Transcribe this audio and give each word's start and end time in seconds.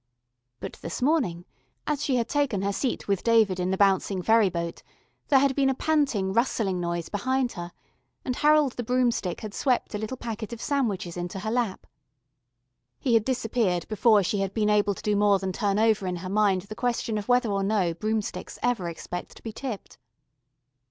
But 0.59 0.79
this 0.81 0.99
morning, 0.99 1.45
as 1.85 2.03
she 2.03 2.15
had 2.15 2.27
taken 2.27 2.63
her 2.63 2.73
seat 2.73 3.07
with 3.07 3.21
David 3.21 3.59
in 3.59 3.69
the 3.69 3.77
bouncing 3.77 4.23
ferry 4.23 4.49
boat, 4.49 4.81
there 5.27 5.37
had 5.37 5.55
been 5.55 5.69
a 5.69 5.75
panting 5.75 6.33
rustling 6.33 6.79
noise 6.79 7.07
behind 7.07 7.51
her, 7.51 7.71
and 8.25 8.35
Harold 8.35 8.71
the 8.71 8.83
Broomstick 8.83 9.41
had 9.41 9.53
swept 9.53 9.93
a 9.93 9.99
little 9.99 10.17
packet 10.17 10.51
of 10.53 10.59
sandwiches 10.59 11.17
into 11.17 11.37
her 11.41 11.51
lap. 11.51 11.85
He 12.97 13.13
had 13.13 13.23
disappeared 13.23 13.87
before 13.89 14.23
she 14.23 14.39
had 14.39 14.55
been 14.55 14.71
able 14.71 14.95
to 14.95 15.03
do 15.03 15.15
more 15.15 15.37
than 15.37 15.51
turn 15.51 15.77
over 15.77 16.07
in 16.07 16.15
her 16.15 16.29
mind 16.29 16.63
the 16.63 16.73
question 16.73 17.15
whether 17.19 17.51
or 17.51 17.61
no 17.61 17.93
broomsticks 17.93 18.57
ever 18.63 18.89
expect 18.89 19.37
to 19.37 19.43
be 19.43 19.51
tipped. 19.53 19.99